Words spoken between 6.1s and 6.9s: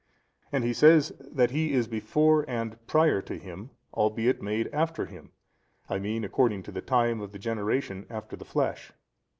according to the